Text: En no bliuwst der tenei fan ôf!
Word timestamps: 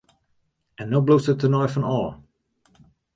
En 0.83 0.89
no 0.93 1.01
bliuwst 1.05 1.29
der 1.31 1.37
tenei 1.43 1.69
fan 1.73 1.85
ôf! 1.99 2.81